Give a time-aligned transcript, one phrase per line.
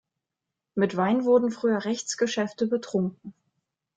[0.73, 3.35] Mit Wein wurden früher Rechtsgeschäfte betrunken.